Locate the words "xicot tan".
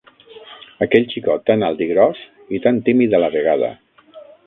1.11-1.67